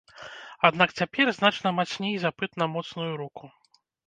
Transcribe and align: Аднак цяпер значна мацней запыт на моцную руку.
Аднак 0.69 0.89
цяпер 1.01 1.25
значна 1.39 1.75
мацней 1.81 2.15
запыт 2.25 2.51
на 2.63 2.71
моцную 2.79 3.13
руку. 3.23 3.43